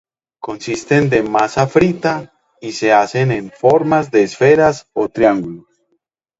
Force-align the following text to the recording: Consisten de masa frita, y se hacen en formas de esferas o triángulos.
Consisten 0.47 1.03
de 1.11 1.21
masa 1.21 1.67
frita, 1.67 2.33
y 2.59 2.71
se 2.71 2.91
hacen 2.91 3.31
en 3.31 3.51
formas 3.51 4.09
de 4.09 4.23
esferas 4.23 4.89
o 4.93 5.07
triángulos. 5.09 5.67